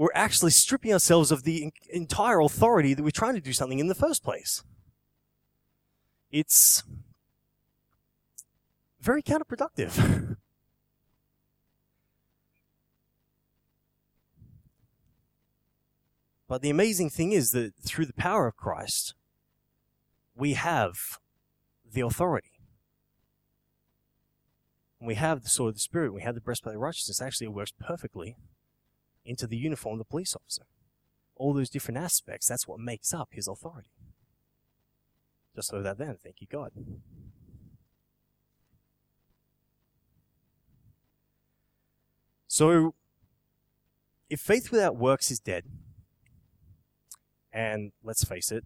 we're 0.00 0.08
actually 0.14 0.50
stripping 0.50 0.94
ourselves 0.94 1.30
of 1.30 1.42
the 1.42 1.70
entire 1.90 2.40
authority 2.40 2.94
that 2.94 3.02
we're 3.02 3.10
trying 3.10 3.34
to 3.34 3.40
do 3.40 3.52
something 3.52 3.78
in 3.78 3.88
the 3.88 3.94
first 3.94 4.24
place. 4.24 4.64
It's 6.32 6.82
very 8.98 9.22
counterproductive. 9.22 10.36
But 16.48 16.62
the 16.62 16.70
amazing 16.70 17.10
thing 17.10 17.30
is 17.30 17.52
that 17.52 17.74
through 17.80 18.06
the 18.06 18.12
power 18.12 18.48
of 18.48 18.56
Christ, 18.56 19.14
we 20.34 20.54
have 20.54 21.20
the 21.88 22.00
authority. 22.00 22.50
we 25.00 25.14
have 25.14 25.44
the 25.44 25.48
sword 25.48 25.68
of 25.68 25.74
the 25.74 25.80
Spirit, 25.80 26.12
we 26.12 26.22
have 26.22 26.34
the 26.34 26.40
breastplate 26.40 26.74
of 26.74 26.80
righteousness. 26.80 27.22
Actually, 27.22 27.46
it 27.46 27.52
works 27.52 27.72
perfectly 27.78 28.34
into 29.24 29.46
the 29.46 29.56
uniform 29.56 29.94
of 29.94 29.98
the 29.98 30.10
police 30.10 30.34
officer. 30.34 30.62
All 31.36 31.54
those 31.54 31.70
different 31.70 31.98
aspects, 31.98 32.46
that's 32.46 32.68
what 32.68 32.80
makes 32.80 33.14
up 33.14 33.28
his 33.32 33.48
authority. 33.48 33.90
Just 35.54 35.68
so 35.68 35.82
that 35.82 35.98
then, 35.98 36.16
thank 36.22 36.40
you, 36.40 36.46
God. 36.50 36.72
So, 42.46 42.94
if 44.28 44.40
faith 44.40 44.70
without 44.70 44.96
works 44.96 45.30
is 45.30 45.40
dead, 45.40 45.64
and 47.52 47.92
let's 48.02 48.24
face 48.24 48.52
it, 48.52 48.64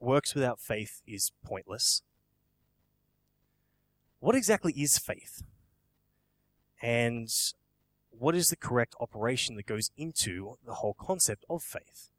works 0.00 0.34
without 0.34 0.60
faith 0.60 1.02
is 1.06 1.32
pointless. 1.44 2.02
What 4.20 4.34
exactly 4.34 4.72
is 4.72 4.98
faith? 4.98 5.42
And 6.82 7.28
what 8.18 8.34
is 8.34 8.48
the 8.48 8.56
correct 8.56 8.94
operation 9.00 9.56
that 9.56 9.66
goes 9.66 9.90
into 9.96 10.56
the 10.64 10.74
whole 10.74 10.94
concept 10.94 11.44
of 11.48 11.62
faith? 11.62 12.10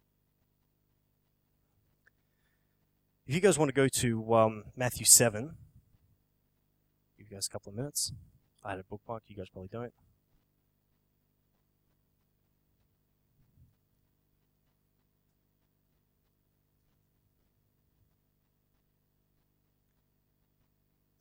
If 3.27 3.33
you 3.33 3.41
guys 3.41 3.57
want 3.57 3.69
to 3.69 3.73
go 3.73 3.87
to 3.87 4.35
um, 4.35 4.63
Matthew 4.75 5.05
7, 5.05 5.55
give 7.17 7.27
you 7.29 7.35
guys 7.35 7.47
a 7.47 7.49
couple 7.49 7.71
of 7.71 7.75
minutes. 7.75 8.13
I 8.63 8.71
had 8.71 8.79
a 8.79 8.83
bookmark, 8.83 9.23
you 9.27 9.35
guys 9.35 9.49
probably 9.49 9.69
don't. 9.71 9.93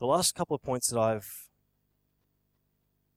the 0.05 0.09
last 0.09 0.35
couple 0.35 0.55
of 0.55 0.63
points 0.63 0.91
that 0.91 1.01
I've 1.01 1.49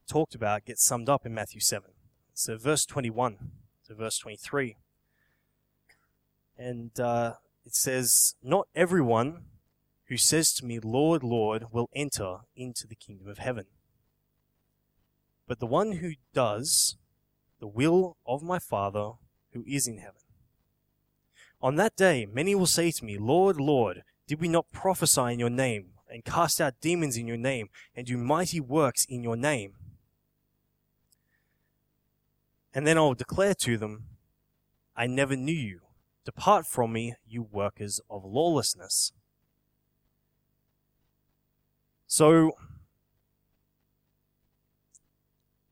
talked 0.07 0.35
about 0.35 0.65
gets 0.65 0.85
summed 0.85 1.09
up 1.09 1.25
in 1.25 1.33
Matthew 1.33 1.61
7. 1.61 1.91
So 2.33 2.57
verse 2.57 2.85
21 2.85 3.37
to 3.87 3.95
verse 3.95 4.17
23. 4.17 4.77
And 6.57 6.99
uh, 6.99 7.33
it 7.65 7.75
says, 7.75 8.35
Not 8.41 8.67
everyone 8.75 9.43
who 10.05 10.17
says 10.17 10.53
to 10.53 10.65
me, 10.65 10.79
Lord, 10.79 11.23
Lord, 11.23 11.65
will 11.71 11.89
enter 11.93 12.37
into 12.55 12.87
the 12.87 12.95
kingdom 12.95 13.27
of 13.27 13.37
heaven, 13.37 13.65
but 15.47 15.59
the 15.59 15.67
one 15.67 15.93
who 15.93 16.13
does 16.33 16.97
the 17.59 17.67
will 17.67 18.17
of 18.25 18.41
my 18.41 18.59
Father 18.59 19.11
who 19.51 19.63
is 19.67 19.87
in 19.87 19.97
heaven. 19.97 20.21
On 21.61 21.75
that 21.75 21.95
day, 21.95 22.25
many 22.25 22.55
will 22.55 22.67
say 22.67 22.91
to 22.91 23.05
me, 23.05 23.17
Lord, 23.17 23.59
Lord, 23.59 24.03
did 24.27 24.39
we 24.39 24.47
not 24.47 24.71
prophesy 24.71 25.33
in 25.33 25.39
your 25.39 25.49
name? 25.49 25.93
and 26.09 26.25
cast 26.25 26.61
out 26.61 26.79
demons 26.81 27.17
in 27.17 27.27
your 27.27 27.37
name 27.37 27.69
and 27.95 28.07
do 28.07 28.17
mighty 28.17 28.59
works 28.59 29.05
in 29.05 29.23
your 29.23 29.35
name. 29.35 29.73
And 32.73 32.85
then 32.85 32.97
I 32.97 33.01
will 33.01 33.13
declare 33.13 33.53
to 33.55 33.77
them, 33.77 34.03
I 34.95 35.07
never 35.07 35.35
knew 35.35 35.53
you. 35.53 35.81
Depart 36.25 36.65
from 36.65 36.93
me, 36.93 37.15
you 37.25 37.43
workers 37.43 38.01
of 38.09 38.25
lawlessness. 38.25 39.13
So, 42.05 42.51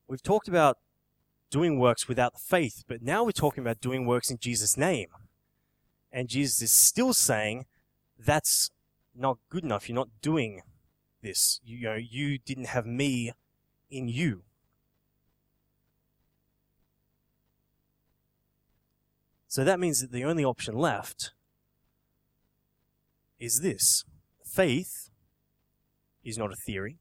we've 0.07 0.23
talked 0.23 0.47
about 0.47 0.77
doing 1.49 1.79
works 1.79 2.07
without 2.07 2.39
faith, 2.39 2.83
but 2.87 3.01
now 3.01 3.23
we're 3.23 3.31
talking 3.31 3.63
about 3.63 3.81
doing 3.81 4.05
works 4.05 4.29
in 4.29 4.37
Jesus' 4.37 4.77
name. 4.77 5.07
And 6.11 6.29
Jesus 6.29 6.61
is 6.61 6.71
still 6.71 7.13
saying 7.13 7.65
that's 8.17 8.69
not 9.13 9.37
good 9.49 9.63
enough. 9.63 9.89
You're 9.89 9.95
not 9.95 10.09
doing 10.21 10.61
this. 11.21 11.59
You, 11.63 11.77
you 11.77 11.83
know, 11.85 11.95
you 11.95 12.37
didn't 12.37 12.67
have 12.67 12.85
me 12.85 13.31
in 13.89 14.07
you. 14.07 14.43
So 19.55 19.63
that 19.63 19.79
means 19.79 20.01
that 20.01 20.11
the 20.11 20.25
only 20.25 20.43
option 20.43 20.75
left 20.75 21.31
is 23.39 23.61
this. 23.61 24.03
Faith 24.43 25.09
is 26.25 26.37
not 26.37 26.51
a 26.51 26.57
theory. 26.57 26.97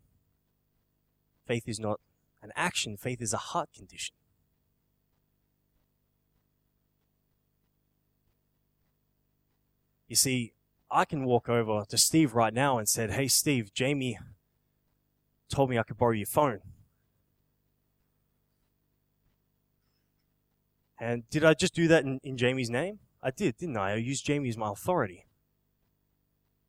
Faith 1.48 1.64
is 1.66 1.80
not 1.80 1.98
an 2.44 2.52
action. 2.54 2.96
Faith 2.96 3.20
is 3.20 3.32
a 3.32 3.38
heart 3.38 3.70
condition. 3.74 4.14
You 10.06 10.14
see, 10.14 10.52
I 10.92 11.04
can 11.04 11.24
walk 11.24 11.48
over 11.48 11.84
to 11.88 11.98
Steve 11.98 12.36
right 12.36 12.54
now 12.54 12.78
and 12.78 12.88
said, 12.88 13.10
"Hey, 13.10 13.26
Steve, 13.26 13.74
Jamie 13.74 14.16
told 15.48 15.70
me 15.70 15.76
I 15.76 15.82
could 15.82 15.98
borrow 15.98 16.12
your 16.12 16.26
phone." 16.26 16.73
And 21.00 21.28
did 21.30 21.44
I 21.44 21.54
just 21.54 21.74
do 21.74 21.88
that 21.88 22.04
in, 22.04 22.20
in 22.22 22.36
Jamie's 22.36 22.70
name? 22.70 23.00
I 23.22 23.30
did, 23.30 23.56
didn't 23.56 23.76
I? 23.76 23.92
I 23.92 23.96
used 23.96 24.24
Jamie 24.24 24.48
as 24.48 24.56
my 24.56 24.70
authority. 24.70 25.26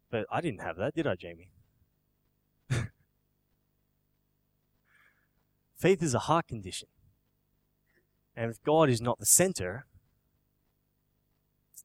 But 0.10 0.26
I 0.32 0.42
didn't 0.42 0.62
have 0.62 0.78
that, 0.78 0.96
did 0.96 1.06
I, 1.06 1.16
Jamie? 1.16 1.52
Faith 5.76 6.02
is 6.02 6.14
a 6.14 6.20
heart 6.20 6.48
condition. 6.48 6.88
And 8.36 8.50
if 8.52 8.62
God 8.64 8.90
is 8.90 9.02
not 9.02 9.20
the 9.20 9.26
center, 9.26 9.86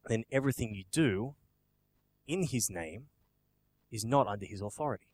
then 0.06 0.24
everything 0.32 0.74
you 0.74 0.84
do 0.90 1.34
in 2.26 2.44
His 2.44 2.70
name 2.70 3.06
is 3.90 4.04
not 4.04 4.26
under 4.26 4.46
His 4.46 4.60
authority. 4.60 5.09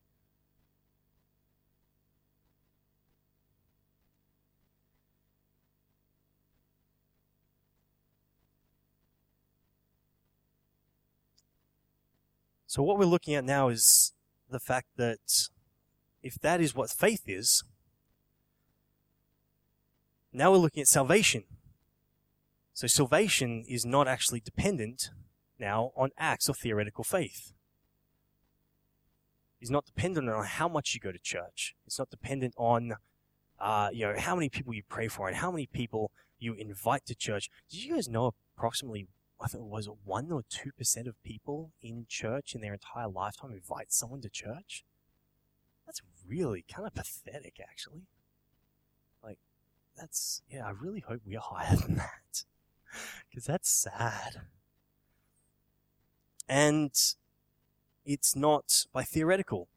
So, 12.77 12.83
what 12.83 12.99
we're 12.99 13.07
looking 13.07 13.35
at 13.35 13.43
now 13.43 13.71
is 13.71 14.13
the 14.51 14.61
fact 14.61 14.89
that 14.99 15.49
if 16.23 16.35
that 16.43 16.61
is 16.61 16.75
what 16.75 16.91
faith 16.91 17.23
is, 17.27 17.65
now 20.31 20.51
we're 20.51 20.59
looking 20.59 20.83
at 20.83 20.87
salvation. 20.87 21.45
So 22.75 22.87
salvation 22.87 23.65
is 23.67 23.87
not 23.87 24.09
actually 24.09 24.41
dependent 24.41 25.09
now 25.59 25.93
on 25.97 26.11
acts 26.19 26.51
or 26.51 26.55
theoretical 26.55 27.03
faith. 27.03 27.55
It's 29.59 29.71
not 29.71 29.87
dependent 29.87 30.29
on 30.29 30.45
how 30.45 30.69
much 30.69 30.93
you 30.93 31.01
go 31.01 31.13
to 31.13 31.19
church. 31.19 31.75
It's 31.87 31.99
not 31.99 32.11
dependent 32.11 32.53
on, 32.59 32.97
uh, 33.59 33.89
you 33.91 34.05
know, 34.05 34.19
how 34.19 34.35
many 34.35 34.51
people 34.51 34.75
you 34.75 34.83
pray 34.87 35.09
for 35.09 35.29
and 35.29 35.39
how 35.39 35.51
many 35.51 35.67
people 35.67 36.11
you 36.39 36.53
invite 36.53 37.07
to 37.07 37.15
church. 37.15 37.49
Did 37.71 37.85
you 37.85 37.95
guys 37.95 38.07
know 38.07 38.35
approximately, 38.55 39.09
I 39.41 39.49
think 39.49 39.63
it 39.65 39.69
was 39.69 39.89
one 40.05 40.33
or 40.33 40.43
two 40.49 40.73
percent 40.73 41.07
of 41.07 41.23
people 41.23 41.73
in 41.83 42.07
church 42.09 42.55
in 42.55 42.61
their 42.61 42.73
entire 42.73 43.09
lifetime 43.09 43.53
invite 43.53 43.93
someone 43.93 44.23
to 44.23 44.31
church? 44.31 44.85
That's 45.87 46.01
really 46.27 46.65
kind 46.73 46.87
of 46.87 46.95
pathetic, 46.95 47.61
actually 47.61 48.07
Like, 49.23 49.39
that's 49.97 50.43
yeah. 50.49 50.67
I 50.67 50.71
really 50.71 51.01
hope 51.01 51.21
we 51.27 51.37
are 51.37 51.43
higher 51.43 51.77
than 51.77 51.97
that 51.97 52.45
because 53.29 53.45
that's 53.45 53.71
sad. 53.71 54.43
And 56.49 56.93
it's 58.05 58.37
not 58.37 58.87
by 58.93 59.03
theoretical 59.03 59.69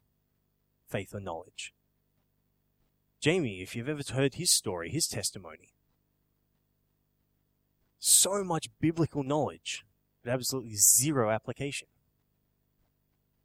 faith 0.88 1.14
or 1.14 1.20
knowledge. 1.20 1.74
Jamie, 3.20 3.62
if 3.62 3.76
you've 3.76 3.90
ever 3.90 4.02
heard 4.14 4.36
his 4.36 4.50
story, 4.52 4.90
his 4.90 5.08
testimony, 5.08 5.74
so 8.00 8.44
much 8.44 8.70
biblical 8.80 9.24
knowledge, 9.24 9.86
but 10.24 10.32
absolutely 10.32 10.76
zero 10.76 11.30
application. 11.30 11.88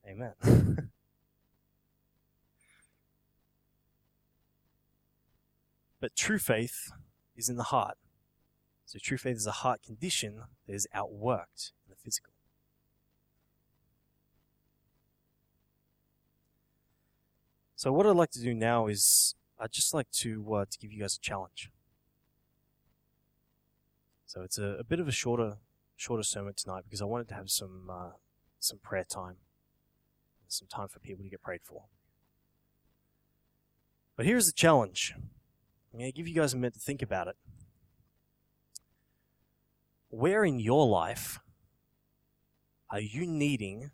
Amen. 0.06 0.34
But 6.04 6.14
true 6.14 6.38
faith 6.38 6.92
is 7.34 7.48
in 7.48 7.56
the 7.56 7.62
heart. 7.62 7.96
So 8.84 8.98
true 9.00 9.16
faith 9.16 9.36
is 9.36 9.46
a 9.46 9.52
heart 9.62 9.82
condition 9.82 10.42
that 10.66 10.74
is 10.74 10.86
outworked 10.94 11.72
in 11.86 11.88
the 11.88 11.96
physical. 11.96 12.34
So 17.74 17.90
what 17.90 18.06
I'd 18.06 18.16
like 18.16 18.32
to 18.32 18.42
do 18.42 18.52
now 18.52 18.86
is 18.86 19.34
I'd 19.58 19.72
just 19.72 19.94
like 19.94 20.10
to 20.10 20.54
uh, 20.54 20.64
to 20.70 20.78
give 20.78 20.92
you 20.92 21.00
guys 21.00 21.16
a 21.16 21.20
challenge. 21.20 21.70
So 24.34 24.42
it's 24.42 24.58
a, 24.58 24.78
a, 24.80 24.84
bit 24.84 24.98
of 24.98 25.06
a 25.06 25.12
shorter 25.12 25.58
shorter 25.94 26.24
sermon 26.24 26.54
tonight 26.56 26.82
because 26.82 27.00
I 27.00 27.04
wanted 27.04 27.28
to 27.28 27.34
have 27.34 27.50
some 27.50 27.88
uh, 27.88 28.10
some 28.58 28.78
prayer 28.78 29.04
time, 29.04 29.36
some 30.48 30.66
time 30.66 30.88
for 30.88 30.98
people 30.98 31.22
to 31.22 31.30
get 31.30 31.40
prayed 31.40 31.60
for. 31.62 31.84
But 34.16 34.26
here's 34.26 34.46
the 34.46 34.52
challenge. 34.52 35.14
I'm 35.16 36.00
going 36.00 36.10
to 36.10 36.16
give 36.16 36.26
you 36.26 36.34
guys 36.34 36.52
a 36.52 36.56
minute 36.56 36.74
to 36.74 36.80
think 36.80 37.00
about 37.00 37.28
it. 37.28 37.36
Where 40.08 40.44
in 40.44 40.58
your 40.58 40.84
life 40.84 41.38
are 42.90 43.00
you 43.00 43.26
needing 43.26 43.92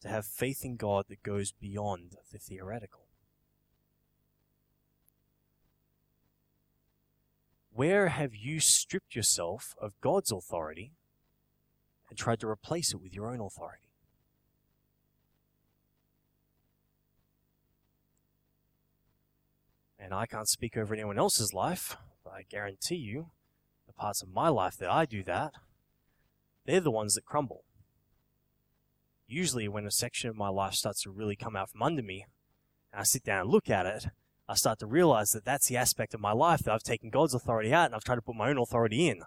to 0.00 0.08
have 0.08 0.26
faith 0.26 0.64
in 0.64 0.74
God 0.74 1.04
that 1.08 1.22
goes 1.22 1.52
beyond 1.52 2.16
the 2.32 2.38
theoretical? 2.38 3.01
Where 7.74 8.08
have 8.08 8.34
you 8.34 8.60
stripped 8.60 9.16
yourself 9.16 9.74
of 9.80 9.98
God's 10.02 10.30
authority 10.30 10.92
and 12.10 12.18
tried 12.18 12.40
to 12.40 12.48
replace 12.48 12.92
it 12.92 13.00
with 13.00 13.14
your 13.14 13.30
own 13.30 13.40
authority? 13.40 13.84
And 19.98 20.12
I 20.12 20.26
can't 20.26 20.48
speak 20.48 20.76
over 20.76 20.92
anyone 20.92 21.18
else's 21.18 21.54
life, 21.54 21.96
but 22.22 22.34
I 22.34 22.44
guarantee 22.50 22.96
you, 22.96 23.30
the 23.86 23.94
parts 23.94 24.20
of 24.20 24.28
my 24.28 24.48
life 24.48 24.76
that 24.76 24.90
I 24.90 25.06
do 25.06 25.22
that, 25.22 25.54
they're 26.66 26.80
the 26.80 26.90
ones 26.90 27.14
that 27.14 27.24
crumble. 27.24 27.64
Usually, 29.26 29.66
when 29.66 29.86
a 29.86 29.90
section 29.90 30.28
of 30.28 30.36
my 30.36 30.48
life 30.48 30.74
starts 30.74 31.02
to 31.02 31.10
really 31.10 31.36
come 31.36 31.56
out 31.56 31.70
from 31.70 31.82
under 31.82 32.02
me, 32.02 32.26
and 32.92 33.00
I 33.00 33.04
sit 33.04 33.22
down 33.22 33.42
and 33.42 33.50
look 33.50 33.70
at 33.70 33.86
it, 33.86 34.06
I 34.48 34.54
start 34.54 34.78
to 34.80 34.86
realize 34.86 35.30
that 35.30 35.44
that's 35.44 35.68
the 35.68 35.76
aspect 35.76 36.14
of 36.14 36.20
my 36.20 36.32
life 36.32 36.60
that 36.60 36.72
I've 36.72 36.82
taken 36.82 37.10
God's 37.10 37.34
authority 37.34 37.72
out 37.72 37.86
and 37.86 37.94
I've 37.94 38.04
tried 38.04 38.16
to 38.16 38.22
put 38.22 38.36
my 38.36 38.48
own 38.50 38.58
authority 38.58 39.08
in. 39.08 39.20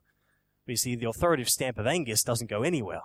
But 0.65 0.71
you 0.71 0.77
see, 0.77 0.95
the 0.95 1.09
authoritative 1.09 1.49
stamp 1.49 1.77
of 1.77 1.87
Angus 1.87 2.23
doesn't 2.23 2.49
go 2.49 2.63
anywhere. 2.63 3.01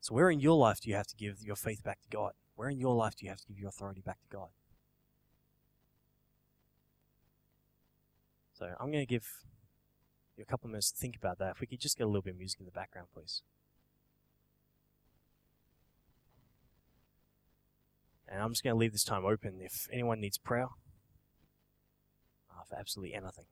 So, 0.00 0.14
where 0.14 0.30
in 0.30 0.40
your 0.40 0.56
life 0.56 0.80
do 0.80 0.90
you 0.90 0.96
have 0.96 1.06
to 1.08 1.16
give 1.16 1.42
your 1.42 1.56
faith 1.56 1.84
back 1.84 2.00
to 2.02 2.08
God? 2.08 2.32
Where 2.56 2.68
in 2.68 2.80
your 2.80 2.94
life 2.94 3.14
do 3.16 3.26
you 3.26 3.30
have 3.30 3.40
to 3.40 3.46
give 3.46 3.58
your 3.58 3.68
authority 3.68 4.00
back 4.00 4.20
to 4.22 4.28
God? 4.28 4.48
So, 8.54 8.74
I'm 8.80 8.90
going 8.90 9.06
to 9.06 9.06
give 9.06 9.26
you 10.36 10.42
a 10.42 10.50
couple 10.50 10.66
of 10.66 10.72
minutes 10.72 10.90
to 10.90 10.98
think 10.98 11.16
about 11.16 11.38
that. 11.38 11.52
If 11.52 11.60
we 11.60 11.66
could 11.66 11.80
just 11.80 11.98
get 11.98 12.04
a 12.04 12.06
little 12.06 12.22
bit 12.22 12.32
of 12.32 12.38
music 12.38 12.60
in 12.60 12.66
the 12.66 12.72
background, 12.72 13.08
please. 13.12 13.42
And 18.30 18.40
I'm 18.40 18.50
just 18.50 18.62
going 18.62 18.74
to 18.74 18.78
leave 18.78 18.92
this 18.92 19.04
time 19.04 19.24
open 19.24 19.60
if 19.60 19.88
anyone 19.92 20.20
needs 20.20 20.38
prayer 20.38 20.68
uh, 22.50 22.62
for 22.68 22.76
absolutely 22.76 23.14
anything. 23.14 23.46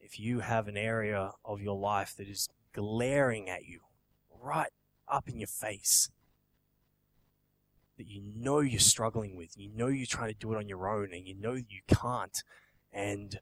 If 0.00 0.20
you 0.20 0.40
have 0.40 0.68
an 0.68 0.76
area 0.76 1.32
of 1.44 1.60
your 1.60 1.76
life 1.76 2.14
that 2.16 2.28
is 2.28 2.48
glaring 2.72 3.50
at 3.50 3.64
you 3.64 3.80
right 4.40 4.70
up 5.08 5.28
in 5.28 5.38
your 5.38 5.48
face 5.48 6.08
that 7.98 8.06
you 8.06 8.22
know 8.34 8.60
you're 8.60 8.80
struggling 8.80 9.36
with, 9.36 9.58
you 9.58 9.68
know 9.74 9.88
you're 9.88 10.06
trying 10.06 10.32
to 10.32 10.38
do 10.38 10.52
it 10.52 10.56
on 10.56 10.68
your 10.68 10.88
own, 10.88 11.10
and 11.12 11.26
you 11.26 11.34
know 11.34 11.52
you 11.52 11.82
can't, 11.86 12.42
and 12.92 13.40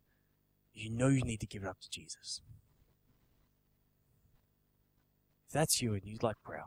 you 0.74 0.90
know 0.90 1.08
you 1.08 1.22
need 1.22 1.38
to 1.40 1.46
give 1.46 1.62
it 1.62 1.68
up 1.68 1.78
to 1.80 1.90
Jesus. 1.90 2.40
If 5.46 5.52
that's 5.52 5.80
you 5.80 5.94
and 5.94 6.02
you'd 6.04 6.24
like 6.24 6.42
prayer, 6.42 6.64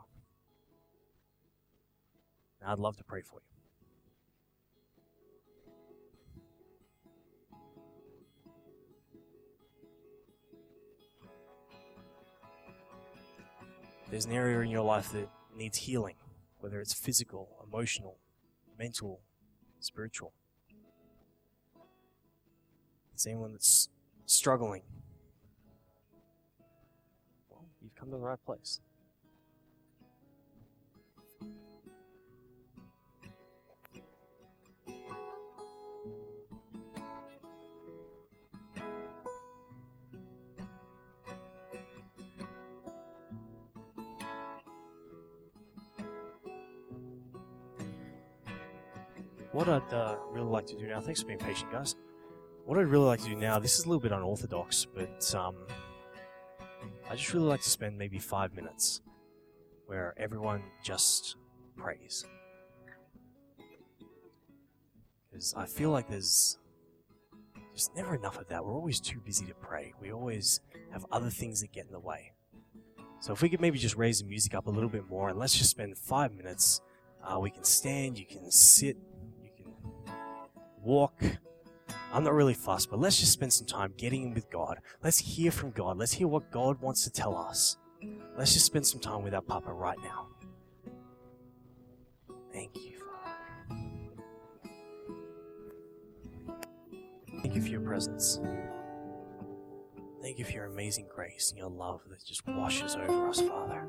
I'd 2.66 2.78
love 2.78 2.96
to 2.98 3.04
pray 3.04 3.22
for 3.22 3.36
you. 3.36 3.52
there's 14.12 14.26
an 14.26 14.32
area 14.32 14.60
in 14.60 14.68
your 14.68 14.84
life 14.84 15.10
that 15.12 15.26
needs 15.56 15.78
healing, 15.78 16.16
whether 16.60 16.82
it's 16.82 16.92
physical, 16.92 17.48
emotional, 17.66 18.18
mental, 18.78 19.22
spiritual. 19.80 20.34
It's 23.14 23.26
anyone 23.26 23.52
that's 23.52 23.88
struggling. 24.26 24.82
Well, 27.48 27.64
you've 27.80 27.94
come 27.94 28.10
to 28.10 28.16
the 28.16 28.22
right 28.22 28.38
place. 28.44 28.80
What 49.52 49.68
I'd 49.68 49.92
uh, 49.92 50.16
really 50.30 50.48
like 50.48 50.66
to 50.66 50.76
do 50.76 50.86
now, 50.86 51.00
thanks 51.00 51.20
for 51.20 51.26
being 51.26 51.38
patient, 51.38 51.70
guys. 51.70 51.94
what 52.64 52.78
I'd 52.78 52.86
really 52.86 53.04
like 53.04 53.20
to 53.22 53.28
do 53.28 53.36
now, 53.36 53.58
this 53.58 53.78
is 53.78 53.84
a 53.84 53.88
little 53.88 54.00
bit 54.00 54.12
unorthodox, 54.12 54.86
but 54.94 55.34
um, 55.34 55.56
I 57.10 57.14
just 57.14 57.32
really 57.34 57.46
like 57.46 57.62
to 57.62 57.70
spend 57.70 57.98
maybe 57.98 58.18
five 58.18 58.54
minutes 58.54 59.02
where 59.86 60.14
everyone 60.16 60.62
just 60.82 61.36
prays. 61.76 62.24
Because 65.30 65.54
I 65.54 65.66
feel 65.66 65.90
like 65.90 66.08
there's 66.08 66.58
just 67.74 67.94
never 67.94 68.14
enough 68.14 68.38
of 68.38 68.48
that. 68.48 68.64
We're 68.64 68.74
always 68.74 69.00
too 69.00 69.20
busy 69.20 69.44
to 69.46 69.54
pray. 69.54 69.92
We 70.00 70.12
always 70.12 70.60
have 70.92 71.04
other 71.12 71.30
things 71.30 71.60
that 71.60 71.72
get 71.72 71.86
in 71.86 71.92
the 71.92 72.00
way. 72.00 72.32
So 73.20 73.32
if 73.32 73.42
we 73.42 73.48
could 73.48 73.60
maybe 73.60 73.78
just 73.78 73.96
raise 73.96 74.20
the 74.20 74.26
music 74.26 74.54
up 74.54 74.66
a 74.66 74.70
little 74.70 74.88
bit 74.88 75.08
more 75.08 75.28
and 75.28 75.38
let's 75.38 75.56
just 75.56 75.70
spend 75.70 75.96
five 75.96 76.32
minutes. 76.32 76.80
Uh, 77.22 77.38
we 77.38 77.50
can 77.50 77.62
stand, 77.64 78.18
you 78.18 78.26
can 78.26 78.50
sit, 78.50 78.96
walk. 80.82 81.22
I'm 82.12 82.24
not 82.24 82.34
really 82.34 82.54
fussed, 82.54 82.90
but 82.90 82.98
let's 82.98 83.18
just 83.18 83.32
spend 83.32 83.52
some 83.52 83.66
time 83.66 83.94
getting 83.96 84.22
in 84.24 84.34
with 84.34 84.50
God. 84.50 84.78
Let's 85.02 85.18
hear 85.18 85.50
from 85.50 85.70
God. 85.70 85.96
Let's 85.96 86.12
hear 86.12 86.28
what 86.28 86.50
God 86.50 86.80
wants 86.80 87.04
to 87.04 87.10
tell 87.10 87.36
us. 87.36 87.78
Let's 88.36 88.52
just 88.52 88.66
spend 88.66 88.86
some 88.86 89.00
time 89.00 89.22
with 89.22 89.34
our 89.34 89.40
Papa 89.40 89.72
right 89.72 89.98
now. 90.02 90.28
Thank 92.52 92.76
you, 92.76 92.98
Father. 92.98 93.86
Thank 97.40 97.54
you 97.54 97.62
for 97.62 97.68
your 97.68 97.80
presence. 97.80 98.40
Thank 100.22 100.38
you 100.38 100.44
for 100.44 100.52
your 100.52 100.66
amazing 100.66 101.08
grace 101.12 101.50
and 101.50 101.58
your 101.58 101.70
love 101.70 102.00
that 102.08 102.24
just 102.24 102.46
washes 102.46 102.94
over 102.94 103.28
us, 103.28 103.40
Father. 103.40 103.86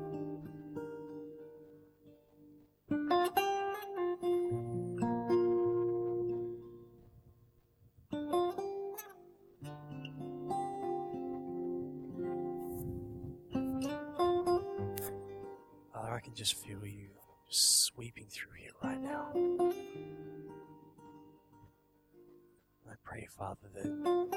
Father, 23.62 23.68
that, 23.74 24.30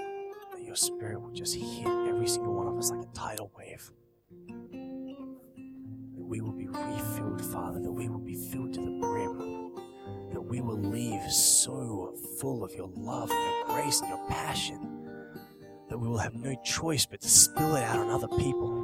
that 0.53 0.63
your 0.63 0.75
spirit 0.75 1.21
will 1.21 1.31
just 1.31 1.55
hit 1.55 1.87
every 1.87 2.27
single 2.27 2.53
one 2.53 2.67
of 2.67 2.77
us 2.77 2.91
like 2.91 3.03
a 3.03 3.13
tidal 3.13 3.51
wave. 3.57 3.91
That 6.15 6.25
we 6.25 6.41
will 6.41 6.51
be 6.51 6.67
refilled, 6.67 7.43
Father, 7.45 7.79
that 7.79 7.91
we 7.91 8.09
will 8.09 8.19
be 8.19 8.35
filled 8.35 8.73
to 8.73 8.81
the 8.81 8.99
brim. 8.99 9.73
That 10.33 10.41
we 10.41 10.61
will 10.61 10.79
leave 10.79 11.31
so 11.31 12.15
full 12.39 12.63
of 12.63 12.73
your 12.73 12.89
love 12.95 13.31
and 13.31 13.39
your 13.39 13.65
grace 13.67 14.01
and 14.01 14.09
your 14.09 14.27
passion 14.27 14.97
that 15.89 15.97
we 15.97 16.07
will 16.07 16.17
have 16.17 16.35
no 16.35 16.53
choice 16.63 17.05
but 17.05 17.21
to 17.21 17.29
spill 17.29 17.75
it 17.75 17.83
out 17.83 17.97
on 17.97 18.09
other 18.09 18.27
people. 18.27 18.83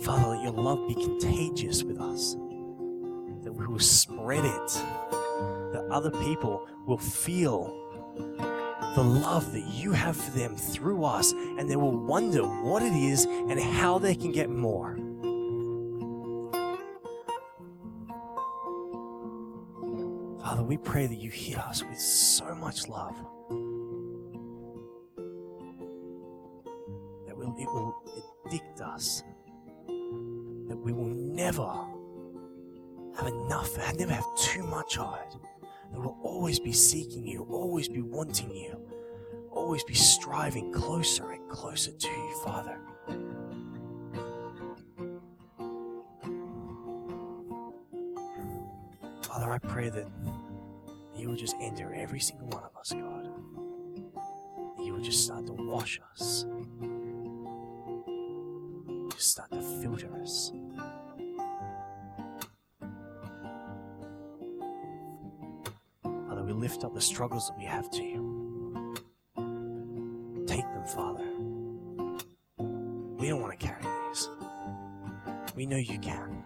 Father, 0.00 0.28
let 0.28 0.42
your 0.42 0.52
love 0.52 0.88
be 0.88 0.94
contagious 0.94 1.82
with 1.82 2.00
us. 2.00 2.32
That 3.44 3.52
we 3.52 3.66
will 3.66 3.78
spread 3.78 4.44
it. 4.44 5.21
Other 5.92 6.10
people 6.10 6.66
will 6.86 6.96
feel 6.96 7.66
the 8.94 9.02
love 9.02 9.52
that 9.52 9.66
you 9.66 9.92
have 9.92 10.16
for 10.16 10.30
them 10.30 10.56
through 10.56 11.04
us, 11.04 11.32
and 11.32 11.68
they 11.70 11.76
will 11.76 11.94
wonder 11.96 12.42
what 12.42 12.82
it 12.82 12.94
is 12.94 13.26
and 13.26 13.60
how 13.60 13.98
they 13.98 14.14
can 14.14 14.32
get 14.32 14.48
more. 14.48 14.96
Father, 20.40 20.62
we 20.62 20.78
pray 20.78 21.06
that 21.06 21.18
you 21.18 21.30
hit 21.30 21.58
us 21.58 21.84
with 21.84 21.98
so 21.98 22.54
much 22.54 22.88
love. 22.88 23.16
That 27.26 27.36
will, 27.36 27.54
it 27.58 27.66
will 27.66 28.02
addict 28.46 28.80
us. 28.80 29.22
That 30.68 30.78
we 30.78 30.92
will 30.92 31.04
never 31.04 31.70
have 33.16 33.26
enough, 33.26 33.76
never 33.98 34.14
have 34.14 34.26
too 34.38 34.62
much 34.62 34.96
of 34.96 35.14
it. 35.16 35.36
That 35.92 36.00
we'll 36.00 36.18
always 36.22 36.58
be 36.58 36.72
seeking 36.72 37.26
you, 37.26 37.46
always 37.50 37.88
be 37.88 38.00
wanting 38.00 38.50
you, 38.50 38.80
always 39.50 39.84
be 39.84 39.94
striving 39.94 40.72
closer 40.72 41.30
and 41.30 41.48
closer 41.48 41.92
to 41.92 42.08
you, 42.08 42.40
Father. 42.44 42.78
Father, 49.22 49.52
I 49.52 49.58
pray 49.58 49.88
that 49.88 50.06
you 51.16 51.28
will 51.28 51.36
just 51.36 51.56
enter 51.60 51.94
every 51.94 52.20
single 52.20 52.48
one 52.48 52.64
of 52.64 52.76
us, 52.76 52.92
God. 52.92 53.28
You 54.84 54.92
will 54.94 55.02
just 55.02 55.24
start 55.24 55.46
to 55.46 55.52
wash 55.52 56.00
us. 56.12 56.44
Just 59.14 59.30
start 59.30 59.50
to 59.52 59.62
filter 59.80 60.10
us. 60.20 60.52
Up 66.84 66.94
the 66.94 67.00
struggles 67.00 67.48
that 67.48 67.56
we 67.56 67.64
have 67.64 67.88
to 67.92 68.02
you. 68.02 68.94
Take 70.48 70.64
them, 70.64 70.84
Father. 70.84 71.22
We 73.18 73.28
don't 73.28 73.40
want 73.40 73.56
to 73.56 73.64
carry 73.64 73.84
these. 74.08 74.28
We 75.54 75.64
know 75.64 75.76
you 75.76 76.00
can. 76.00 76.41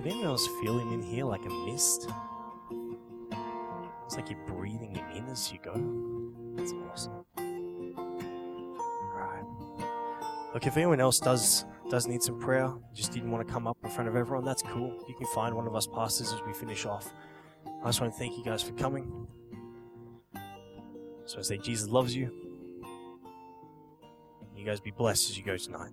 Can 0.00 0.12
anyone 0.12 0.28
else 0.28 0.46
feel 0.62 0.78
him 0.78 0.94
in 0.94 1.02
here 1.02 1.26
like 1.26 1.44
a 1.44 1.50
mist? 1.50 2.08
It's 4.06 4.16
like 4.16 4.30
you're 4.30 4.38
breathing 4.46 4.94
him 4.94 5.04
in 5.14 5.26
as 5.26 5.52
you 5.52 5.58
go. 5.62 5.74
That's 6.56 6.72
awesome. 6.90 7.22
Alright. 9.14 9.44
Look, 10.54 10.66
if 10.66 10.78
anyone 10.78 11.00
else 11.00 11.20
does 11.20 11.66
does 11.90 12.06
need 12.06 12.22
some 12.22 12.40
prayer, 12.40 12.72
just 12.94 13.12
didn't 13.12 13.30
want 13.30 13.46
to 13.46 13.52
come 13.52 13.66
up 13.66 13.76
in 13.84 13.90
front 13.90 14.08
of 14.08 14.16
everyone, 14.16 14.42
that's 14.42 14.62
cool. 14.62 15.04
You 15.06 15.14
can 15.16 15.26
find 15.34 15.54
one 15.54 15.66
of 15.66 15.74
us 15.74 15.86
pastors 15.86 16.32
as 16.32 16.40
we 16.46 16.54
finish 16.54 16.86
off. 16.86 17.12
I 17.82 17.88
just 17.88 18.00
want 18.00 18.14
to 18.14 18.18
thank 18.18 18.38
you 18.38 18.44
guys 18.44 18.62
for 18.62 18.72
coming. 18.72 19.26
So 21.26 21.40
I 21.40 21.42
say 21.42 21.58
Jesus 21.58 21.90
loves 21.90 22.16
you. 22.16 22.32
You 24.56 24.64
guys 24.64 24.80
be 24.80 24.92
blessed 24.92 25.28
as 25.28 25.36
you 25.36 25.44
go 25.44 25.58
tonight. 25.58 25.92